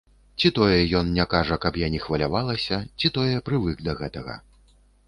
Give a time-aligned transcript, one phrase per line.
[0.41, 4.43] Ці тое ён не кажа, каб я не хвалявалася, ці тое прывык да гэтага.